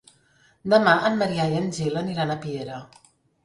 Demà 0.75 0.95
en 1.11 1.21
Maria 1.21 1.47
i 1.53 1.59
en 1.61 1.69
Gil 1.77 2.03
aniran 2.05 2.33
a 2.33 2.41
Piera. 2.49 2.85